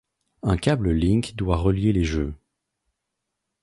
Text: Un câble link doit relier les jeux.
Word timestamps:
Un 0.41 0.57
câble 0.57 0.93
link 0.93 1.35
doit 1.35 1.57
relier 1.57 1.93
les 1.93 2.05
jeux. 2.05 2.33